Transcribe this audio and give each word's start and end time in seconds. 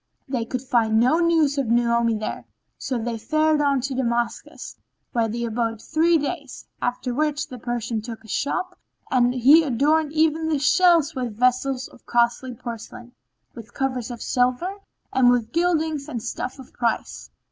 They 0.27 0.45
could 0.45 0.63
find 0.63 0.99
no 0.99 1.19
news 1.19 1.59
of 1.59 1.67
Naomi 1.67 2.15
there 2.15 2.45
so 2.79 2.97
they 2.97 3.19
fared 3.19 3.61
on 3.61 3.81
to 3.81 3.93
Damascus, 3.93 4.75
where 5.11 5.27
they 5.27 5.43
abode 5.43 5.79
three 5.79 6.17
days, 6.17 6.65
after 6.81 7.13
which 7.13 7.47
the 7.47 7.59
Persian 7.59 8.01
took 8.01 8.23
a 8.23 8.27
shop 8.27 8.79
and 9.11 9.31
he 9.31 9.61
adorned 9.63 10.11
even 10.13 10.47
the 10.47 10.57
shelves 10.57 11.13
with 11.13 11.37
vessels 11.37 11.87
of 11.87 12.07
costly 12.07 12.55
porcelain, 12.55 13.11
with 13.53 13.75
covers 13.75 14.09
of 14.09 14.23
silver, 14.23 14.77
and 15.13 15.29
with 15.29 15.51
gildings 15.51 16.07
and 16.09 16.23
stuffs 16.23 16.57
of 16.57 16.73
price. 16.73 17.29